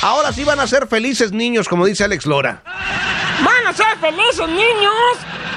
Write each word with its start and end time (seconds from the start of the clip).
Ahora 0.00 0.32
sí 0.32 0.44
van 0.44 0.60
a 0.60 0.66
ser 0.66 0.86
felices 0.86 1.32
niños, 1.32 1.68
como 1.68 1.84
dice 1.84 2.04
Alex 2.04 2.26
Lora. 2.26 2.62
¡Van 2.64 3.66
a 3.66 3.72
ser 3.72 3.98
felices, 4.00 4.48
niños! 4.48 5.16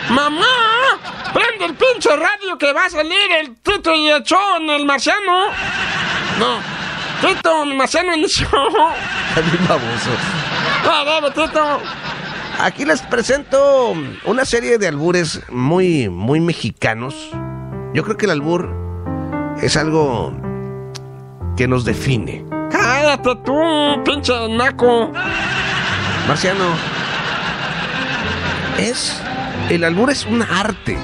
¡Mamá! 0.10 0.46
¡Prende 1.34 1.66
el 1.66 1.76
pinche 1.76 2.16
radio 2.16 2.58
que 2.58 2.74
va 2.74 2.86
a 2.86 2.90
salir 2.90 3.32
el 3.40 3.56
Tito 3.58 3.94
y 3.96 4.10
el 4.10 4.24
show 4.24 4.58
en 4.60 4.70
el 4.70 4.86
marciano! 4.86 5.48
No, 6.40 6.60
Tito, 7.22 7.64
el 7.64 7.76
marciano 7.76 8.14
en 8.14 8.22
el 8.22 8.28
show. 8.28 8.50
Bien 9.36 9.68
baboso. 9.68 10.10
¡Ah, 10.90 11.04
dale, 11.06 11.32
Tito! 11.32 11.80
Aquí 12.60 12.86
les 12.86 13.02
presento 13.04 13.94
una 14.26 14.46
serie 14.46 14.78
de 14.78 14.88
albures 14.88 15.42
muy, 15.50 16.10
muy 16.10 16.40
mexicanos. 16.40 17.30
Yo 17.94 18.04
creo 18.04 18.18
que 18.18 18.26
el 18.26 18.32
albur 18.32 18.74
es 19.62 19.78
algo 19.78 20.34
que 21.58 21.68
nos 21.68 21.86
define. 21.86 22.46
¡Cállate 23.02 23.36
tú, 23.38 24.04
pinche 24.06 24.32
naco! 24.50 25.12
Marciano, 26.28 26.66
es. 28.78 29.20
El 29.72 29.84
albur 29.84 30.12
es 30.12 30.24
un 30.28 30.44
arte. 30.44 31.00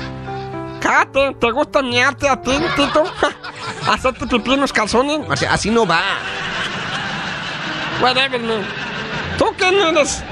¡Cállate! 0.79 1.35
¿Te 1.39 1.49
gusta 1.49 1.81
mi 1.81 1.99
arte 1.99 2.29
a 2.29 2.39
ti, 2.39 2.51
Tito? 2.75 3.03
¿Hacerte 3.91 4.27
pipí 4.27 4.53
en 4.53 4.61
los 4.61 4.71
calzones? 4.71 5.27
Marciano, 5.27 5.55
así 5.55 5.71
no 5.71 5.87
va. 5.87 6.03
Whatever, 7.99 8.41
man. 8.41 8.61
¿Tú 9.39 9.45
quién 9.57 9.73
eres? 9.73 10.23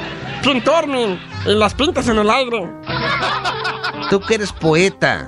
Pintor, 0.43 0.85
man. 0.85 1.19
Y 1.47 1.55
las 1.55 1.73
pintas 1.73 2.07
en 2.07 2.19
el 2.19 2.29
aire. 2.29 2.69
Tú 4.11 4.19
que 4.19 4.35
eres 4.35 4.51
poeta 4.51 5.27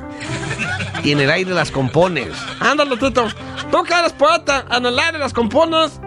y 1.04 1.14
en 1.14 1.20
el 1.20 1.32
aire 1.32 1.50
las 1.50 1.72
compones. 1.72 2.30
Ándale, 2.60 2.96
Tito. 2.96 3.28
Tú 3.72 3.82
que 3.82 3.96
eres 3.96 4.14
poeta, 4.14 4.66
en 4.70 4.86
el 4.86 5.00
aire 5.00 5.18
las 5.18 5.34
compones. 5.34 6.00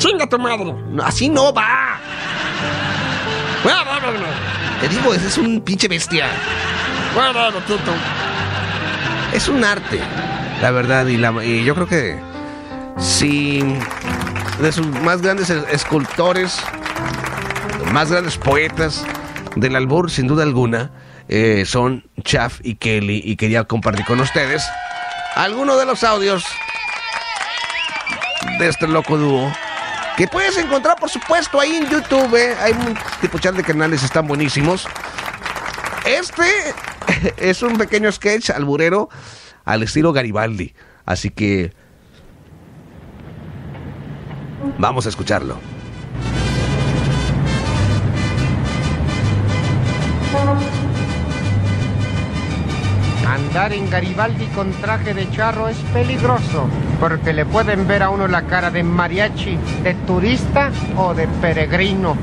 Chinga 0.00 0.26
tu 0.26 0.38
madre. 0.38 0.74
Así 1.04 1.28
no 1.28 1.52
va. 1.52 1.98
Te 4.80 4.88
digo, 4.88 5.12
ese 5.14 5.26
es 5.28 5.36
un 5.38 5.60
pinche 5.60 5.86
bestia. 5.88 6.26
Es 9.32 9.48
un 9.48 9.62
arte, 9.64 10.00
la 10.62 10.70
verdad. 10.70 11.06
Y, 11.06 11.16
la- 11.18 11.44
y 11.44 11.64
yo 11.64 11.74
creo 11.74 11.86
que 11.86 12.18
si 12.98 13.62
de 14.60 14.72
sus 14.72 14.86
más 14.86 15.20
grandes 15.20 15.50
es- 15.50 15.64
escultores, 15.70 16.60
más 17.92 18.10
grandes 18.10 18.38
poetas 18.38 19.04
del 19.56 19.76
albur, 19.76 20.10
sin 20.10 20.26
duda 20.26 20.42
alguna, 20.44 20.90
eh, 21.28 21.64
son 21.66 22.08
Chaff 22.24 22.60
y 22.62 22.76
Kelly. 22.76 23.20
Y 23.24 23.36
quería 23.36 23.64
compartir 23.64 24.06
con 24.06 24.18
ustedes 24.20 24.64
algunos 25.36 25.78
de 25.78 25.84
los 25.86 26.02
audios 26.04 26.44
de 28.58 28.68
este 28.68 28.88
loco 28.88 29.16
dúo. 29.18 29.52
Que 30.20 30.28
puedes 30.28 30.54
encontrar, 30.58 30.98
por 31.00 31.08
supuesto, 31.08 31.58
ahí 31.58 31.76
en 31.76 31.88
YouTube. 31.88 32.36
eh. 32.36 32.54
Hay 32.60 32.72
un 32.72 32.94
tipo 33.22 33.38
de 33.38 33.62
canales, 33.62 34.02
están 34.02 34.26
buenísimos. 34.26 34.86
Este 36.04 36.44
es 37.38 37.62
un 37.62 37.78
pequeño 37.78 38.12
sketch 38.12 38.50
alburero 38.50 39.08
al 39.64 39.82
estilo 39.82 40.12
Garibaldi. 40.12 40.74
Así 41.06 41.30
que 41.30 41.72
vamos 44.76 45.06
a 45.06 45.08
escucharlo. 45.08 45.58
Andar 53.26 53.72
en 53.72 53.88
Garibaldi 53.88 54.44
con 54.48 54.70
traje 54.82 55.14
de 55.14 55.30
charro 55.30 55.68
es 55.68 55.78
peligroso, 55.94 56.68
porque 57.00 57.32
le 57.32 57.46
pueden 57.46 57.88
ver 57.88 58.02
a 58.02 58.10
uno 58.10 58.28
la 58.28 58.42
cara 58.42 58.70
de 58.70 58.84
mariachi, 58.84 59.58
de 59.82 59.94
turista 60.06 60.70
o 60.96 61.14
de 61.14 61.26
peregrino. 61.40 62.16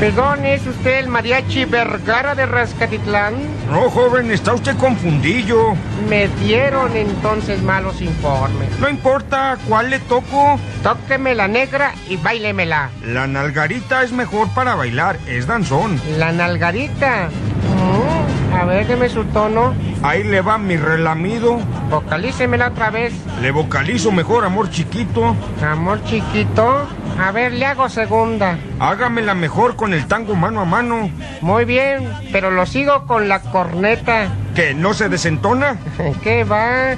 Perdón, 0.00 0.44
¿es 0.44 0.64
usted 0.64 1.00
el 1.00 1.08
mariachi 1.08 1.64
Vergara 1.64 2.36
de 2.36 2.46
Rascatitlán? 2.46 3.34
No, 3.68 3.90
joven, 3.90 4.30
está 4.30 4.54
usted 4.54 4.76
confundido. 4.76 5.74
Me 6.08 6.28
dieron 6.40 6.96
entonces 6.96 7.60
malos 7.62 8.00
informes. 8.00 8.78
No 8.78 8.88
importa 8.88 9.58
cuál 9.68 9.90
le 9.90 9.98
toco. 9.98 10.60
Tóqueme 10.84 11.34
la 11.34 11.48
negra 11.48 11.94
y 12.08 12.16
bailemela. 12.16 12.90
La 13.04 13.26
nalgarita 13.26 14.04
es 14.04 14.12
mejor 14.12 14.48
para 14.54 14.76
bailar, 14.76 15.18
es 15.26 15.48
danzón. 15.48 16.00
La 16.16 16.30
nalgarita. 16.30 17.28
Mm, 17.28 18.47
a 18.58 18.64
ver, 18.64 18.86
deme 18.86 19.08
su 19.08 19.24
tono. 19.24 19.74
Ahí 20.02 20.24
le 20.24 20.40
va 20.40 20.58
mi 20.58 20.76
relamido. 20.76 21.60
Vocalícemela 21.90 22.68
otra 22.68 22.90
vez. 22.90 23.12
Le 23.40 23.50
vocalizo 23.52 24.10
mejor, 24.10 24.44
amor 24.44 24.70
chiquito. 24.70 25.36
Amor 25.62 26.02
chiquito. 26.04 26.86
A 27.20 27.30
ver, 27.30 27.52
le 27.52 27.66
hago 27.66 27.88
segunda. 27.88 28.58
Hágamela 28.80 29.34
mejor 29.34 29.76
con 29.76 29.94
el 29.94 30.06
tango 30.06 30.34
mano 30.34 30.60
a 30.60 30.64
mano. 30.64 31.10
Muy 31.40 31.64
bien, 31.64 32.08
pero 32.32 32.50
lo 32.50 32.66
sigo 32.66 33.06
con 33.06 33.28
la 33.28 33.40
corneta. 33.40 34.28
¿Que 34.54 34.74
no 34.74 34.92
se 34.92 35.08
desentona? 35.08 35.76
¿Qué 36.22 36.44
va? 36.44 36.96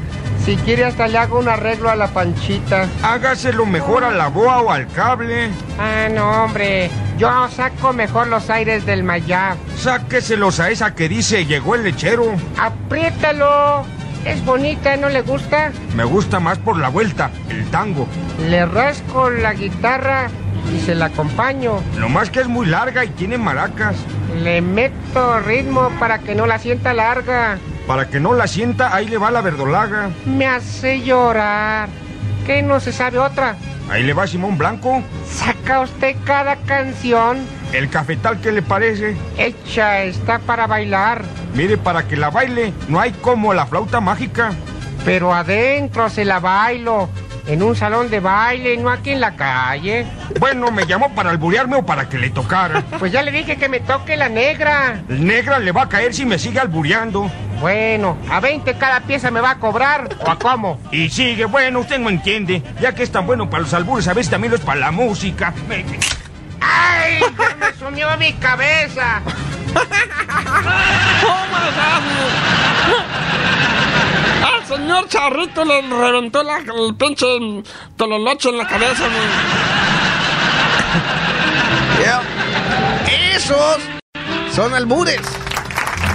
Si 0.50 0.56
quiere 0.56 0.84
hasta 0.84 1.06
le 1.06 1.16
hago 1.16 1.38
un 1.38 1.48
arreglo 1.48 1.90
a 1.90 1.94
la 1.94 2.08
panchita. 2.08 2.88
Hágaselo 3.04 3.66
mejor 3.66 4.02
a 4.02 4.10
la 4.10 4.26
boa 4.26 4.60
o 4.62 4.72
al 4.72 4.88
cable. 4.88 5.48
Ah, 5.78 6.08
no, 6.10 6.42
hombre. 6.42 6.90
Yo 7.18 7.48
saco 7.50 7.92
mejor 7.92 8.26
los 8.26 8.50
aires 8.50 8.84
del 8.84 9.04
Mayab. 9.04 9.56
Sáqueselos 9.76 10.58
a 10.58 10.70
esa 10.70 10.92
que 10.96 11.08
dice 11.08 11.46
llegó 11.46 11.76
el 11.76 11.84
lechero. 11.84 12.34
Apriétalo. 12.58 13.84
Es 14.24 14.44
bonita, 14.44 14.96
¿no 14.96 15.08
le 15.08 15.22
gusta? 15.22 15.70
Me 15.94 16.02
gusta 16.02 16.40
más 16.40 16.58
por 16.58 16.78
la 16.78 16.88
vuelta, 16.88 17.30
el 17.48 17.70
tango. 17.70 18.08
Le 18.48 18.66
rasco 18.66 19.30
la 19.30 19.54
guitarra 19.54 20.30
y 20.74 20.80
se 20.80 20.96
la 20.96 21.04
acompaño. 21.04 21.80
Nomás 21.96 22.28
que 22.28 22.40
es 22.40 22.48
muy 22.48 22.66
larga 22.66 23.04
y 23.04 23.10
tiene 23.10 23.38
maracas. 23.38 23.94
Le 24.42 24.60
meto 24.62 25.38
ritmo 25.38 25.90
para 26.00 26.18
que 26.18 26.34
no 26.34 26.44
la 26.46 26.58
sienta 26.58 26.92
larga. 26.92 27.56
Para 27.86 28.08
que 28.08 28.20
no 28.20 28.34
la 28.34 28.46
sienta, 28.46 28.94
ahí 28.94 29.08
le 29.08 29.18
va 29.18 29.30
la 29.30 29.40
verdolaga. 29.40 30.10
Me 30.24 30.46
hace 30.46 31.00
llorar. 31.00 31.88
¿Qué 32.46 32.62
no 32.62 32.80
se 32.80 32.92
sabe 32.92 33.18
otra? 33.18 33.56
Ahí 33.90 34.02
le 34.04 34.12
va 34.12 34.26
Simón 34.26 34.56
Blanco. 34.56 35.02
Saca 35.28 35.80
usted 35.80 36.16
cada 36.24 36.56
canción. 36.56 37.38
El 37.72 37.88
cafetal, 37.90 38.40
¿qué 38.40 38.52
le 38.52 38.62
parece? 38.62 39.16
Hecha 39.36 40.02
está 40.02 40.38
para 40.38 40.66
bailar. 40.66 41.24
Mire, 41.54 41.76
para 41.76 42.06
que 42.06 42.16
la 42.16 42.30
baile, 42.30 42.72
no 42.88 43.00
hay 43.00 43.12
como 43.12 43.52
la 43.54 43.66
flauta 43.66 44.00
mágica. 44.00 44.52
Pero 45.04 45.34
adentro 45.34 46.08
se 46.08 46.24
la 46.24 46.38
bailo. 46.40 47.08
En 47.50 47.62
un 47.64 47.74
salón 47.74 48.08
de 48.10 48.20
baile, 48.20 48.76
no 48.76 48.90
aquí 48.90 49.10
en 49.10 49.18
la 49.20 49.34
calle. 49.34 50.06
Bueno, 50.38 50.70
¿me 50.70 50.86
llamó 50.86 51.12
para 51.16 51.30
alburearme 51.30 51.74
o 51.78 51.84
para 51.84 52.08
que 52.08 52.16
le 52.16 52.30
tocara? 52.30 52.80
Pues 53.00 53.10
ya 53.10 53.22
le 53.24 53.32
dije 53.32 53.56
que 53.56 53.68
me 53.68 53.80
toque 53.80 54.16
la 54.16 54.28
negra. 54.28 55.00
El 55.08 55.26
negra 55.26 55.58
le 55.58 55.72
va 55.72 55.82
a 55.82 55.88
caer 55.88 56.14
si 56.14 56.24
me 56.24 56.38
sigue 56.38 56.60
albureando. 56.60 57.28
Bueno, 57.60 58.16
a 58.30 58.38
20 58.38 58.74
cada 58.74 59.00
pieza 59.00 59.32
me 59.32 59.40
va 59.40 59.50
a 59.50 59.58
cobrar. 59.58 60.08
¿O 60.24 60.30
a 60.30 60.38
cómo? 60.38 60.78
Y 60.92 61.10
sigue, 61.10 61.44
bueno, 61.46 61.80
usted 61.80 61.98
no 61.98 62.08
entiende. 62.08 62.62
Ya 62.80 62.94
que 62.94 63.02
es 63.02 63.10
tan 63.10 63.26
bueno 63.26 63.50
para 63.50 63.64
los 63.64 63.74
albures, 63.74 64.06
a 64.06 64.14
veces 64.14 64.30
también 64.30 64.52
lo 64.52 64.56
es 64.56 64.62
para 64.64 64.78
la 64.78 64.92
música. 64.92 65.52
Me- 65.68 65.84
¡Ay! 66.60 67.18
ya 67.36 67.56
me 67.56 67.72
sumió 67.74 68.16
mi 68.16 68.32
cabeza. 68.34 69.22
Al 72.90 73.19
señor 74.70 75.08
Charrito 75.08 75.64
le 75.64 75.82
reventó 75.82 76.42
la, 76.44 76.58
el 76.58 76.94
pinche 76.94 77.26
tololoche 77.96 78.50
en 78.50 78.58
la 78.58 78.66
cabeza, 78.66 79.02
man. 79.02 79.10
Esos 83.34 83.78
son 84.52 84.72
albures. 84.72 85.20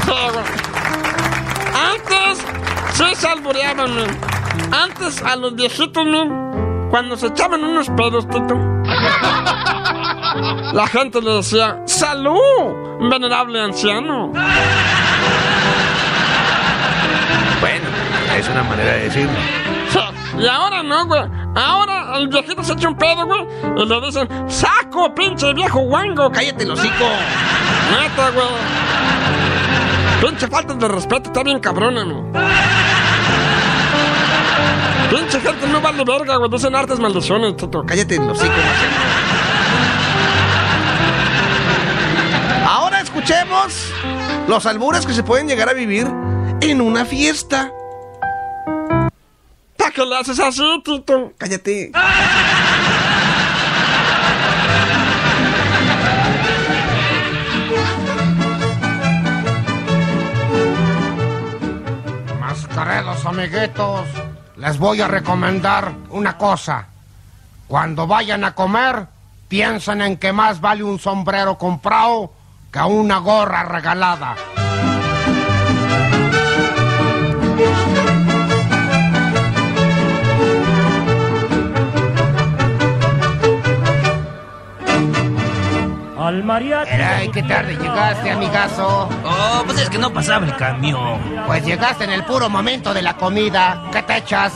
Sí, 0.05 0.13
güey. 0.31 0.45
Antes 1.93 2.45
sí 2.93 3.03
se 3.15 3.27
albureaban, 3.27 3.93
man. 3.95 4.17
Antes 4.71 5.21
a 5.21 5.35
los 5.35 5.53
viejitos, 5.55 6.05
man, 6.05 6.87
cuando 6.89 7.17
se 7.17 7.27
echaban 7.27 7.61
unos 7.61 7.89
pedos, 7.89 8.25
Tito. 8.29 8.55
La 10.73 10.87
gente 10.87 11.21
le 11.21 11.31
decía, 11.31 11.81
¡Salud, 11.85 12.39
venerable 13.09 13.61
anciano! 13.61 14.31
Una 18.55 18.63
manera 18.63 18.93
de 18.93 19.03
decirlo. 19.09 19.33
Y 20.39 20.47
ahora 20.47 20.81
no, 20.81 21.05
güey. 21.07 21.23
Ahora 21.55 22.17
el 22.17 22.29
viejito 22.29 22.63
se 22.63 22.71
echa 22.71 22.87
un 22.87 22.95
pedo, 22.95 23.25
güey. 23.25 23.41
Y 23.75 23.85
le 23.85 23.99
dicen, 23.99 24.29
saco, 24.49 25.13
pinche 25.13 25.53
viejo 25.53 25.79
guango. 25.81 26.31
Cállate 26.31 26.63
el 26.63 26.71
hocico. 26.71 27.05
Neta, 27.91 28.29
güey. 28.29 28.47
Pinche 30.21 30.47
falta 30.47 30.73
de 30.73 30.87
respeto, 30.87 31.31
está 31.31 31.43
bien 31.43 31.59
cabrona, 31.59 32.05
no. 32.05 32.31
Pinche 35.09 35.41
gente 35.41 35.67
no 35.67 35.81
vale 35.81 36.05
verga, 36.05 36.37
güey. 36.37 36.49
Dicen 36.49 36.75
hartas 36.75 36.97
maldiciones, 36.97 37.57
Tito. 37.57 37.83
Cállate 37.85 38.15
el 38.15 38.21
hocico. 38.21 38.53
Ahora 42.65 43.01
escuchemos 43.01 43.91
los 44.47 44.65
albures 44.65 45.05
que 45.05 45.11
se 45.11 45.23
pueden 45.23 45.45
llegar 45.45 45.67
a 45.67 45.73
vivir 45.73 46.07
en 46.61 46.79
una 46.79 47.03
fiesta. 47.03 47.69
¿Para 49.95 50.03
qué 50.03 50.09
le 50.09 50.18
haces 50.18 50.39
así, 50.39 50.81
Tito? 50.83 51.31
Cállate. 51.38 51.92
Mascaredos, 62.39 63.25
amiguitos, 63.25 64.07
les 64.57 64.77
voy 64.77 65.00
a 65.00 65.07
recomendar 65.07 65.94
una 66.09 66.38
cosa. 66.38 66.88
Cuando 67.68 68.06
vayan 68.06 68.44
a 68.44 68.53
comer, 68.53 69.07
piensen 69.48 70.01
en 70.01 70.18
que 70.18 70.33
más 70.33 70.59
vale 70.59 70.83
un 70.83 71.00
sombrero 71.00 71.57
comprado 71.57 72.33
que 72.69 72.80
una 72.80 73.19
gorra 73.19 73.63
regalada. 73.63 74.36
Al 86.25 86.44
mariachi. 86.44 86.92
Ay, 86.92 87.30
qué 87.30 87.44
tarde 87.44 87.75
llegaste, 87.75 88.31
amigazo. 88.31 89.10
Oh, 89.24 89.63
pues 89.66 89.80
es 89.80 89.89
que 89.89 90.00
no 90.00 90.12
pasaba 90.12 90.45
el 90.45 90.56
camión. 90.56 91.19
Pues 91.45 91.63
llegaste 91.63 92.04
en 92.04 92.12
el 92.12 92.24
puro 92.24 92.50
momento 92.50 92.94
de 92.94 93.01
la 93.04 93.16
comida. 93.16 93.83
¿Qué 93.92 94.01
te 94.01 94.18
echas? 94.18 94.54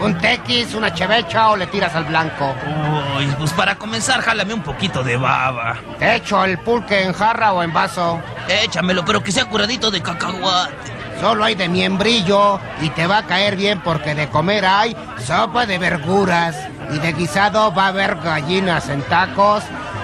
¿Un 0.00 0.16
tequis, 0.16 0.74
una 0.74 0.94
chevecha 0.94 1.50
o 1.50 1.56
le 1.56 1.66
tiras 1.66 1.94
al 1.94 2.04
blanco? 2.04 2.54
Uy, 3.16 3.26
pues 3.36 3.52
para 3.52 3.74
comenzar, 3.74 4.22
jálame 4.22 4.54
un 4.54 4.62
poquito 4.62 5.02
de 5.02 5.16
baba. 5.16 5.76
¿Te 5.98 6.16
echo 6.16 6.44
el 6.44 6.58
pulque 6.58 7.02
en 7.02 7.12
jarra 7.12 7.52
o 7.52 7.62
en 7.62 7.72
vaso? 7.72 8.20
Échamelo, 8.48 9.04
pero 9.04 9.22
que 9.22 9.32
sea 9.32 9.44
curadito 9.44 9.90
de 9.90 10.00
cacahuate. 10.00 10.72
Solo 11.20 11.44
hay 11.44 11.56
de 11.56 11.68
miembrillo 11.68 12.60
y 12.80 12.90
te 12.90 13.06
va 13.08 13.18
a 13.18 13.22
caer 13.24 13.56
bien 13.56 13.80
porque 13.80 14.14
de 14.14 14.28
comer 14.28 14.64
hay 14.64 14.96
sopa 15.18 15.66
de 15.66 15.76
verduras 15.76 16.56
y 16.90 16.98
de 16.98 17.12
guisado 17.12 17.72
va 17.74 17.86
a 17.86 17.88
haber 17.88 18.16
gallinas 18.16 18.88
en 18.88 19.02
tacos, 19.02 19.62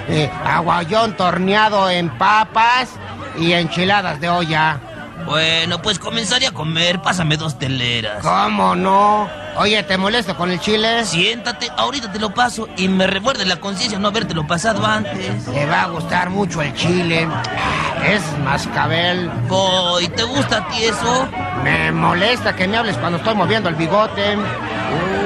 eh, 0.09 0.31
aguayón 0.45 1.17
torneado 1.17 1.91
en 1.91 2.11
papas 2.19 2.91
y 3.39 3.53
enchiladas 3.53 4.21
de 4.21 4.29
olla. 4.29 4.81
Bueno, 5.25 5.81
pues 5.81 5.99
comenzaré 5.99 6.47
a 6.47 6.53
comer. 6.53 7.01
Pásame 7.01 7.37
dos 7.37 7.59
teleras. 7.59 8.23
¿Cómo 8.23 8.75
no? 8.75 9.29
Oye, 9.57 9.83
¿te 9.85 9.97
molesto 9.97 10.37
con 10.37 10.51
el 10.51 10.61
chile? 10.61 11.05
Siéntate, 11.05 11.71
ahorita 11.77 12.11
te 12.13 12.19
lo 12.19 12.35
paso 12.35 12.69
y 12.77 12.89
me 12.89 13.07
remuerde 13.07 13.47
la 13.47 13.57
conciencia 13.57 13.99
no 13.99 14.09
habértelo 14.09 14.47
pasado 14.47 14.85
antes. 14.85 15.45
Te 15.47 15.67
va 15.67 15.83
a 15.83 15.87
gustar 15.89 16.29
mucho 16.29 16.61
el 16.61 16.75
chile. 16.75 17.29
Es 18.05 18.23
mascabel. 18.45 19.31
Boy, 19.49 20.09
¿te 20.09 20.25
gusta 20.25 20.59
a 20.59 20.69
ti 20.69 20.85
eso? 20.85 21.29
Me 21.63 21.93
molesta 21.93 22.55
que 22.55 22.67
me 22.67 22.77
hables 22.77 22.97
cuando 22.99 23.19
estoy 23.19 23.35
moviendo 23.35 23.69
el 23.69 23.77
bigote. 23.77 24.37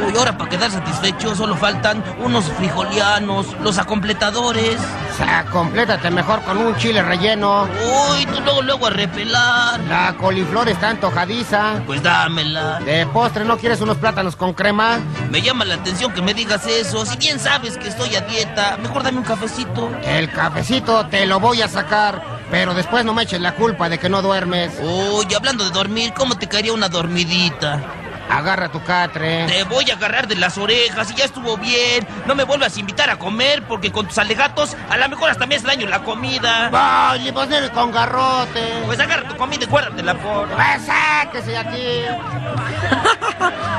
Uy, 0.07 0.17
ahora 0.17 0.37
para 0.37 0.51
quedar 0.51 0.71
satisfecho 0.71 1.35
solo 1.35 1.57
faltan 1.57 2.03
unos 2.23 2.45
frijolianos, 2.53 3.47
los 3.63 3.79
acompletadores. 3.79 4.79
O 5.13 5.17
sea, 5.17 5.45
complétate 5.47 6.11
mejor 6.11 6.41
con 6.43 6.59
un 6.59 6.77
chile 6.77 7.03
relleno. 7.03 7.65
Uy, 7.65 8.25
tú 8.27 8.41
luego, 8.41 8.63
luego 8.63 8.87
a 8.87 8.91
repelar. 8.91 9.81
La 9.81 10.15
coliflor 10.17 10.69
está 10.69 10.91
antojadiza. 10.91 11.83
Pues 11.87 12.03
dámela. 12.03 12.79
De 12.81 13.05
postre, 13.07 13.45
¿no 13.45 13.59
quieres 13.59 13.81
unos 13.81 13.97
plátanos 13.97 14.37
con 14.37 14.55
crema? 14.55 14.99
Me 15.31 15.43
llama 15.43 15.65
la 15.65 15.75
atención 15.75 16.13
que 16.13 16.23
me 16.23 16.35
digas 16.35 16.67
eso. 16.67 17.05
Si 17.05 17.17
bien 17.17 17.39
sabes 17.41 17.77
que 17.77 17.89
estoy 17.89 18.15
a 18.15 18.21
dieta, 18.23 18.79
mejor 18.81 19.03
dame 19.03 19.19
un 19.19 19.25
cafecito. 19.25 19.91
El 20.05 20.31
cafecito 20.31 21.07
te 21.07 21.27
lo 21.27 21.41
voy 21.41 21.63
a 21.63 21.69
sacar, 21.69 22.23
pero 22.51 22.75
después 22.75 23.05
no 23.05 23.13
me 23.13 23.25
eches 23.25 23.41
la 23.41 23.55
culpa 23.55 23.89
de 23.89 23.99
que 23.99 24.09
no 24.09 24.23
duermes. 24.23 24.73
Uy, 24.81 25.27
hablando 25.35 25.65
de 25.65 25.71
dormir, 25.71 26.13
¿cómo 26.17 26.37
te 26.37 26.47
caería 26.47 26.73
una 26.73 26.89
dormidita? 26.89 27.83
Agarra 28.31 28.71
tu 28.71 28.83
catre. 28.83 29.47
Te 29.47 29.65
voy 29.65 29.91
a 29.91 29.95
agarrar 29.95 30.29
de 30.29 30.37
las 30.37 30.59
orejas 30.59 31.11
y 31.11 31.15
ya 31.15 31.25
estuvo 31.25 31.57
bien. 31.57 32.07
No 32.27 32.35
me 32.35 32.45
vuelvas 32.45 32.77
a 32.77 32.81
invitar 32.81 33.09
a 33.11 33.19
comer 33.19 33.63
porque 33.63 33.91
con 33.91 34.07
tus 34.07 34.19
alegatos 34.19 34.77
a 34.91 34.97
lo 34.97 35.09
mejor 35.09 35.31
hasta 35.31 35.47
me 35.47 35.57
hace 35.57 35.67
daño 35.67 35.87
la 35.87 36.03
comida. 36.03 36.71
¡Ay, 36.73 37.21
limosnero 37.21 37.73
con 37.73 37.91
garrote! 37.91 38.83
Pues 38.87 39.01
agarra 39.01 39.29
tu 39.29 39.37
comida 39.37 39.65
y 39.65 39.67
guárdatela 39.67 40.15
por. 40.15 40.49
¡Pues 40.49 40.87
sáquese 40.87 41.51
de 41.51 41.57
aquí! 41.59 42.03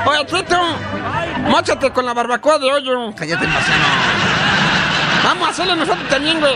Oye, 0.06 0.24
Tito, 0.24 0.58
móchate 1.48 1.90
con 1.92 2.06
la 2.06 2.14
barbacoa 2.14 2.58
de 2.58 2.72
hoyo. 2.72 3.14
Cállate, 3.14 3.46
Marciano. 3.46 3.84
Vamos 5.24 5.48
a 5.48 5.50
hacerle 5.50 5.76
nosotros 5.76 6.08
también, 6.08 6.40
güey. 6.40 6.54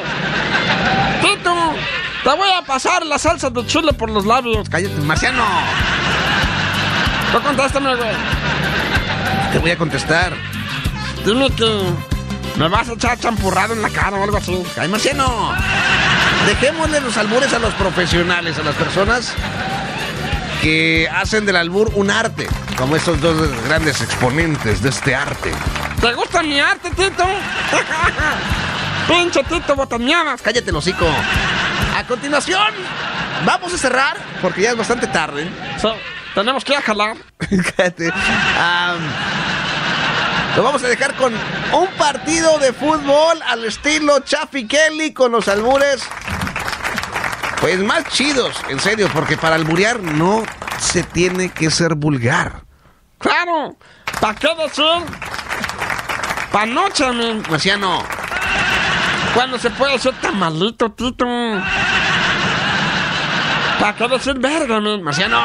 Tito, 1.21 1.55
te 2.25 2.31
voy 2.37 2.51
a 2.51 2.63
pasar 2.63 3.05
la 3.07 3.19
salsa 3.19 3.51
de 3.51 3.67
chile 3.67 3.93
por 3.93 4.11
los 4.11 4.27
labios. 4.27 4.69
Cállate, 4.69 5.01
Marciano. 5.03 5.45
Tú 7.35 7.43
contéstame, 7.43 7.97
güey. 7.97 8.13
Te 9.53 9.59
voy 9.59 9.73
a 9.73 9.77
contestar. 9.77 10.33
Dime 11.27 11.51
que 11.51 11.83
me 12.57 12.69
vas 12.69 12.89
a 12.89 12.93
echar 12.93 13.19
champurrado 13.19 13.75
en 13.75 13.83
la 13.83 13.91
cara 13.91 14.17
o 14.17 14.23
algo 14.23 14.37
así. 14.37 14.63
Ay, 14.79 14.87
Marciano. 14.87 15.53
Dejémosle 16.47 17.01
los 17.01 17.17
albures 17.17 17.53
a 17.53 17.59
los 17.59 17.75
profesionales, 17.75 18.57
a 18.57 18.63
las 18.63 18.77
personas 18.77 19.35
que 20.63 21.09
hacen 21.13 21.45
del 21.45 21.57
albur 21.57 21.91
un 21.97 22.09
arte, 22.13 22.47
como 22.77 22.95
estos 22.95 23.21
dos 23.21 23.37
grandes 23.65 24.01
exponentes 24.01 24.81
de 24.81 24.91
este 24.91 25.17
arte. 25.17 25.51
¿Te 26.01 26.13
gusta 26.15 26.41
mi 26.41 26.61
arte, 26.61 26.89
Tito? 26.91 27.25
Pinche 29.09 29.43
Tito 29.43 29.75
botaneadas. 29.75 30.41
Cállate, 30.41 30.71
el 30.71 30.77
hocico. 30.77 31.09
A 31.97 32.05
continuación, 32.07 32.75
vamos 33.45 33.75
a 33.75 33.79
cerrar, 33.79 34.17
porque 34.41 34.63
ya 34.63 34.71
es 34.71 34.77
bastante 34.77 35.09
tarde. 35.09 35.51
Sí, 35.83 35.89
tenemos 36.35 36.65
que 36.65 36.73
ir 36.73 36.79
a 36.79 36.83
jalar. 36.83 37.17
Lo 40.57 40.63
vamos 40.63 40.85
a 40.85 40.89
dejar 40.89 41.15
con 41.15 41.35
un 41.35 41.89
partido 41.99 42.59
de 42.59 42.73
fútbol 42.73 43.43
al 43.43 43.65
estilo 43.65 44.21
Chaffy 44.21 44.69
Kelly 44.69 45.13
con 45.13 45.33
los 45.33 45.49
albures. 45.49 46.05
Pues 47.61 47.81
más 47.81 48.05
chidos, 48.11 48.57
en 48.69 48.79
serio, 48.79 49.09
porque 49.13 49.37
para 49.37 49.57
alburear 49.57 49.99
no 50.01 50.45
se 50.79 51.03
tiene 51.03 51.49
que 51.49 51.71
ser 51.71 51.97
vulgar. 51.97 52.63
Claro, 53.19 53.77
¿para 54.21 54.35
qué 54.35 54.49
decir? 54.55 54.85
Pa' 56.53 56.67
noche, 56.67 57.11
men. 57.11 57.43
Marciano, 57.51 58.05
Cuando 59.35 59.59
se 59.59 59.71
puede 59.71 59.99
ser 59.99 60.15
tamalito, 60.21 60.93
Tito. 60.93 61.27
¿Para 63.81 63.97
qué 63.97 64.09
decir 64.09 64.39
verga, 64.39 64.81
men? 64.81 65.03
Marciano, 65.03 65.43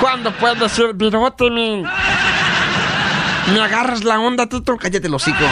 Cuando 0.00 0.32
puedes 0.32 0.58
decir 0.58 0.92
virote, 0.94 1.50
men. 1.50 1.84
Me 3.52 3.60
agarras 3.60 4.04
la 4.04 4.18
onda, 4.18 4.46
Tito. 4.46 4.76
cállate 4.76 5.06
el 5.06 5.14
hocico. 5.14 5.44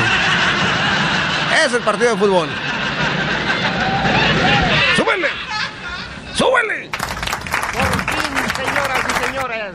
Es 1.64 1.72
el 1.74 1.82
partido 1.82 2.12
de 2.12 2.16
fútbol. 2.16 2.48
¡Súbele! 4.96 5.28
¡Súbele! 6.34 6.90
Por 7.72 7.88
fin, 8.06 8.32
señoras 8.56 9.00
y 9.08 9.24
señores, 9.26 9.74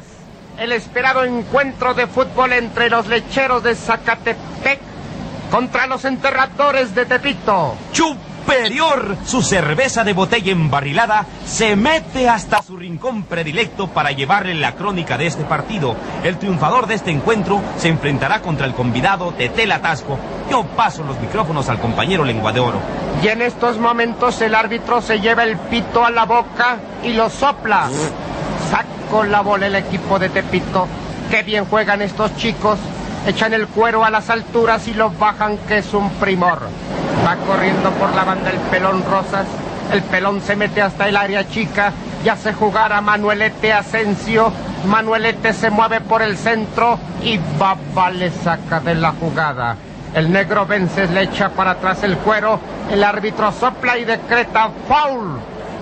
el 0.58 0.72
esperado 0.72 1.24
encuentro 1.24 1.94
de 1.94 2.08
fútbol 2.08 2.54
entre 2.54 2.90
los 2.90 3.08
lecheros 3.08 3.64
de 3.64 3.76
Zacatepec 3.76 4.80
contra 5.52 5.88
los 5.88 6.04
enterradores 6.06 6.96
de 6.96 7.06
Tepito. 7.06 7.78
Superior, 8.48 9.18
su 9.26 9.42
cerveza 9.42 10.06
de 10.06 10.14
botella 10.14 10.54
embarrilada 10.54 11.26
se 11.46 11.76
mete 11.76 12.30
hasta 12.30 12.64
su 12.64 12.78
rincón 12.78 13.24
predilecto 13.24 13.90
para 13.90 14.14
llevarle 14.14 14.54
la 14.54 14.76
crónica 14.76 15.18
de 15.18 15.28
este 15.28 15.44
partido. 15.44 15.98
El 16.24 16.38
triunfador 16.38 16.88
de 16.88 16.96
este 16.96 17.12
encuentro 17.12 17.62
se 17.78 17.90
enfrentará 17.90 18.42
contra 18.42 18.66
el 18.66 18.74
convidado 18.74 19.34
Tetel 19.34 19.74
Atasco. 19.74 20.18
Yo 20.50 20.64
paso 20.64 21.04
los 21.04 21.20
micrófonos 21.20 21.68
al 21.68 21.82
compañero 21.82 22.24
Lengua 22.24 22.54
de 22.54 22.62
Oro. 22.62 22.80
Y 23.22 23.28
en 23.28 23.42
estos 23.42 23.80
momentos 23.80 24.40
el 24.40 24.56
árbitro 24.56 25.02
se 25.02 25.20
lleva 25.20 25.44
el 25.44 25.58
pito 25.58 26.06
a 26.06 26.10
la 26.10 26.24
boca 26.24 26.78
y 27.04 27.12
lo 27.12 27.30
sopla. 27.30 27.90
Saco 28.72 29.26
la 29.26 29.42
bola 29.42 29.68
el 29.68 29.76
equipo 29.76 30.20
de 30.20 30.30
Tepito. 30.30 30.88
Qué 31.30 31.44
bien 31.44 31.66
juegan 31.66 32.02
estos 32.02 32.34
chicos. 32.38 32.80
Echan 33.28 33.54
el 33.54 33.68
cuero 33.68 34.06
a 34.06 34.10
las 34.10 34.30
alturas 34.30 34.88
y 34.88 34.94
lo 34.94 35.10
bajan, 35.10 35.58
que 35.68 35.80
es 35.80 35.94
un 35.94 36.10
primor. 36.12 36.70
Va 37.28 37.36
corriendo 37.36 37.92
por 37.92 38.16
la 38.16 38.24
banda 38.24 38.52
el 38.52 38.58
pelón 38.72 39.04
Rosas. 39.04 39.46
El 39.92 40.02
pelón 40.04 40.40
se 40.40 40.56
mete 40.56 40.82
hasta 40.82 41.10
el 41.10 41.18
área 41.18 41.46
chica 41.46 41.92
y 42.24 42.30
hace 42.30 42.54
jugar 42.54 43.02
Manuelete 43.02 43.74
Asensio. 43.74 44.50
Manuelete 44.86 45.52
se 45.52 45.70
mueve 45.70 46.00
por 46.00 46.22
el 46.22 46.38
centro 46.38 46.98
y 47.22 47.38
Baba 47.60 48.12
le 48.12 48.32
saca 48.32 48.80
de 48.80 48.96
la 48.96 49.12
jugada. 49.12 49.76
El 50.14 50.32
negro 50.32 50.66
Vences 50.66 51.12
le 51.12 51.24
echa 51.24 51.50
para 51.50 51.72
atrás 51.72 52.02
el 52.04 52.16
cuero. 52.16 52.62
El 52.90 53.04
árbitro 53.04 53.52
sopla 53.52 53.98
y 53.98 54.06
decreta 54.06 54.70
foul. 54.88 55.42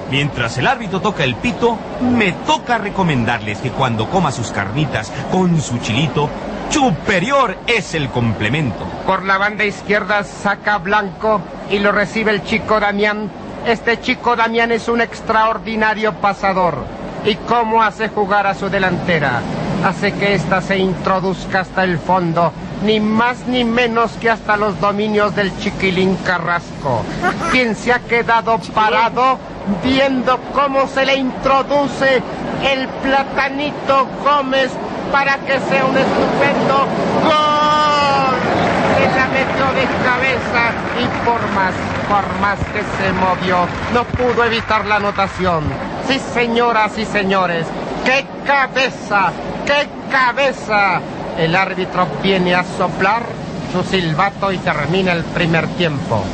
Mientras 0.10 0.58
el 0.58 0.66
árbitro 0.66 1.00
toca 1.00 1.24
el 1.24 1.36
pito, 1.36 1.78
me 2.02 2.32
toca 2.32 2.80
recomendarles 2.80 3.60
que 3.60 3.70
cuando 3.70 4.10
coma 4.10 4.32
sus 4.32 4.52
carnitas 4.52 5.12
con 5.32 5.62
su 5.62 5.78
chilito, 5.78 6.28
superior 6.70 7.58
es 7.68 7.94
el 7.94 8.10
complemento. 8.10 8.86
Por 9.06 9.24
la 9.24 9.38
banda 9.38 9.66
izquierda 9.66 10.24
saca 10.24 10.78
Blanco 10.78 11.42
y 11.70 11.80
lo 11.80 11.92
recibe 11.92 12.32
el 12.32 12.44
chico 12.44 12.80
Damián. 12.80 13.30
Este 13.66 14.00
chico 14.00 14.36
Damián 14.36 14.72
es 14.72 14.88
un 14.88 15.02
extraordinario 15.02 16.14
pasador. 16.14 16.86
¿Y 17.26 17.36
cómo 17.36 17.82
hace 17.82 18.10
jugar 18.10 18.46
a 18.46 18.54
su 18.54 18.70
delantera? 18.70 19.42
Hace 19.84 20.14
que 20.14 20.36
ésta 20.36 20.62
se 20.62 20.78
introduzca 20.78 21.62
hasta 21.62 21.84
el 21.84 21.98
fondo, 21.98 22.52
ni 22.84 23.00
más 23.00 23.48
ni 23.48 23.64
menos 23.64 24.12
que 24.14 24.30
hasta 24.30 24.58
los 24.58 24.80
dominios 24.80 25.36
del 25.36 25.58
chiquilín 25.58 26.16
Carrasco, 26.18 27.04
quien 27.52 27.76
se 27.76 27.94
ha 27.94 28.00
quedado 28.00 28.60
parado 28.74 29.40
viendo 29.84 30.40
cómo 30.54 30.88
se 30.88 31.06
le 31.06 31.16
introduce 31.16 32.22
el 32.64 32.88
platanito 33.02 34.08
Gómez 34.24 34.72
para 35.16 35.38
que 35.38 35.58
sea 35.62 35.86
un 35.86 35.98
estupendo 35.98 36.88
gol. 37.24 38.36
Se 38.98 39.16
la 39.16 39.28
metió 39.28 39.66
de 39.72 39.88
cabeza 40.04 40.74
y 41.00 41.08
por 41.24 41.40
más, 41.54 41.74
por 42.10 42.42
más 42.42 42.60
que 42.74 42.84
se 42.98 43.14
movió, 43.14 43.66
no 43.94 44.04
pudo 44.04 44.44
evitar 44.44 44.86
la 44.86 44.98
anotación. 44.98 45.64
Sí, 46.06 46.20
señoras 46.34 46.98
y 46.98 47.06
señores, 47.06 47.66
qué 48.04 48.26
cabeza, 48.46 49.32
qué 49.66 49.88
cabeza. 50.12 51.00
El 51.38 51.56
árbitro 51.56 52.08
viene 52.22 52.54
a 52.54 52.66
soplar 52.78 53.24
su 53.72 53.84
silbato 53.84 54.52
y 54.52 54.58
termina 54.58 55.14
el 55.14 55.24
primer 55.24 55.66
tiempo. 55.78 56.26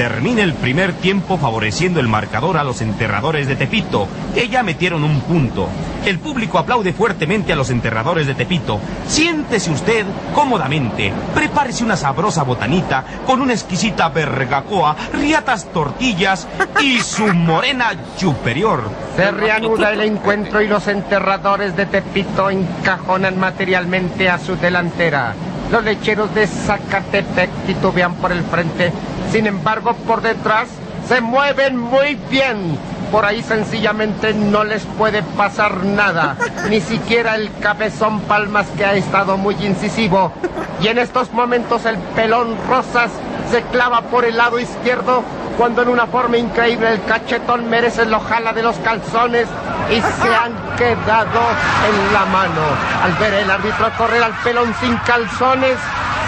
Termina 0.00 0.42
el 0.42 0.54
primer 0.54 0.94
tiempo 0.94 1.36
favoreciendo 1.36 2.00
el 2.00 2.08
marcador 2.08 2.56
a 2.56 2.64
los 2.64 2.80
enterradores 2.80 3.46
de 3.46 3.54
Tepito, 3.54 4.08
que 4.34 4.48
ya 4.48 4.62
metieron 4.62 5.04
un 5.04 5.20
punto. 5.20 5.68
El 6.06 6.18
público 6.18 6.58
aplaude 6.58 6.94
fuertemente 6.94 7.52
a 7.52 7.56
los 7.56 7.68
enterradores 7.68 8.26
de 8.26 8.34
Tepito. 8.34 8.80
Siéntese 9.06 9.70
usted 9.70 10.06
cómodamente, 10.34 11.12
prepárese 11.34 11.84
una 11.84 11.98
sabrosa 11.98 12.44
botanita 12.44 13.04
con 13.26 13.42
una 13.42 13.52
exquisita 13.52 14.08
bergacoa, 14.08 14.96
riatas 15.12 15.70
tortillas 15.70 16.48
y 16.80 17.00
su 17.00 17.26
morena 17.34 17.92
superior. 18.16 18.84
Se 19.16 19.30
reanuda 19.30 19.92
el 19.92 20.00
encuentro 20.00 20.62
y 20.62 20.68
los 20.68 20.88
enterradores 20.88 21.76
de 21.76 21.84
Tepito 21.84 22.48
encajonan 22.48 23.38
materialmente 23.38 24.30
a 24.30 24.38
su 24.38 24.56
delantera. 24.56 25.34
Los 25.70 25.84
lecheros 25.84 26.34
de 26.34 26.48
Zacatepec 26.48 27.48
titubean 27.64 28.14
por 28.14 28.32
el 28.32 28.42
frente, 28.42 28.92
sin 29.30 29.46
embargo 29.46 29.94
por 30.06 30.22
detrás 30.22 30.68
se 31.08 31.20
mueven 31.20 31.76
muy 31.76 32.14
bien. 32.30 32.78
Por 33.10 33.24
ahí 33.24 33.42
sencillamente 33.42 34.32
no 34.32 34.62
les 34.62 34.84
puede 34.84 35.22
pasar 35.22 35.84
nada, 35.84 36.36
ni 36.70 36.80
siquiera 36.80 37.34
el 37.34 37.50
cabezón 37.58 38.20
Palmas 38.20 38.68
que 38.76 38.84
ha 38.84 38.94
estado 38.94 39.36
muy 39.36 39.56
incisivo. 39.56 40.32
Y 40.80 40.88
en 40.88 40.98
estos 40.98 41.32
momentos 41.32 41.84
el 41.86 41.98
pelón 42.14 42.56
Rosas 42.68 43.10
se 43.50 43.62
clava 43.62 44.02
por 44.02 44.24
el 44.24 44.36
lado 44.36 44.60
izquierdo 44.60 45.24
cuando 45.58 45.82
en 45.82 45.88
una 45.88 46.06
forma 46.06 46.38
increíble 46.38 46.92
el 46.92 47.02
cachetón 47.02 47.68
merece 47.68 48.06
lo 48.06 48.20
jala 48.20 48.52
de 48.52 48.62
los 48.62 48.76
calzones 48.76 49.48
y 49.90 50.00
se 50.00 50.34
han 50.34 50.54
quedado 50.76 51.40
en 51.88 52.14
la 52.14 52.24
mano. 52.26 52.62
Al 53.02 53.12
ver 53.14 53.34
el 53.34 53.50
árbitro 53.50 53.90
correr 53.98 54.22
al 54.22 54.32
pelón 54.44 54.72
sin 54.80 54.96
calzones, 54.98 55.76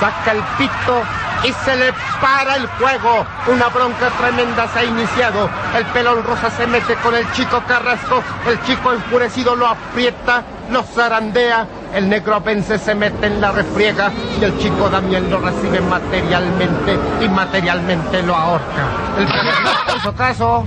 saca 0.01 0.33
el 0.33 0.43
pito 0.59 1.03
y 1.45 1.53
se 1.65 1.77
le 1.77 1.93
para 2.21 2.57
el 2.57 2.67
juego. 2.67 3.27
Una 3.47 3.69
bronca 3.69 4.11
tremenda 4.19 4.69
se 4.69 4.81
ha 4.81 4.85
iniciado. 4.85 5.49
El 5.77 5.85
pelón 5.87 6.23
rosa 6.25 6.51
se 6.51 6.67
mete 6.67 6.95
con 6.97 7.15
el 7.15 7.31
chico 7.33 7.63
Carrasco. 7.67 8.23
El 8.47 8.63
chico 8.63 8.93
enfurecido 8.93 9.57
lo 9.57 9.67
aprieta, 9.67 10.43
lo 10.71 10.83
zarandea. 10.83 11.67
El 11.95 12.09
negro 12.09 12.41
vence, 12.41 12.79
se 12.79 12.95
mete 12.95 13.27
en 13.27 13.41
la 13.41 13.53
refriega 13.53 14.11
y 14.41 14.45
el 14.45 14.59
chico 14.59 14.89
Damián 14.89 15.31
lo 15.31 15.39
recibe 15.39 15.81
materialmente 15.81 16.99
y 17.21 17.29
materialmente 17.29 18.23
lo 18.23 18.35
ahorca. 18.35 18.87
El 19.19 19.27
pelón 19.27 20.17
caso. 20.17 20.67